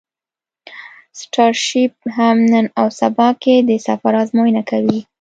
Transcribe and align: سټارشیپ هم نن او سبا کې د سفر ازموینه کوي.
سټارشیپ 1.19 1.93
هم 2.17 2.37
نن 2.51 2.65
او 2.79 2.87
سبا 2.99 3.27
کې 3.41 3.55
د 3.69 3.71
سفر 3.87 4.13
ازموینه 4.23 4.61
کوي. 4.69 4.99